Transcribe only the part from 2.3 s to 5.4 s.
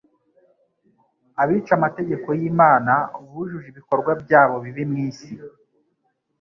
y'Imana bujuje ibikorwa byabo bibi mu isi.